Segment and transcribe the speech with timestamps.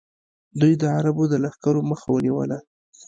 [0.59, 2.57] دوی د عربو د لښکرو مخه ونیوله